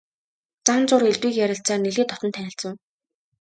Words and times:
Зам 0.65 0.81
зуур 0.89 1.03
элдвийг 1.09 1.35
ярилцсаар 1.45 1.79
нэлээд 1.83 2.09
дотно 2.11 2.29
танилцав. 2.35 2.75